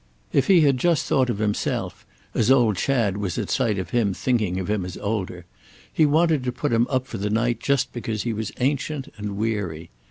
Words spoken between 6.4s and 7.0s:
to put him